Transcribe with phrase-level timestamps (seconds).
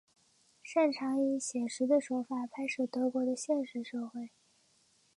[0.63, 4.31] 擅长以写实的手法拍摄德国的现实社会。